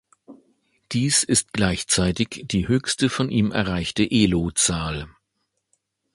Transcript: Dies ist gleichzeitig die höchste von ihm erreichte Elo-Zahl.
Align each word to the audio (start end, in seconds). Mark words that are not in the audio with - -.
Dies 0.93 1.21
ist 1.23 1.53
gleichzeitig 1.53 2.41
die 2.47 2.67
höchste 2.67 3.07
von 3.07 3.29
ihm 3.29 3.51
erreichte 3.51 4.01
Elo-Zahl. 4.09 5.07